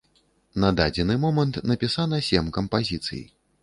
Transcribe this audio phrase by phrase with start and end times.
[0.63, 3.27] На дадзены момант напісана сем кампазіцый.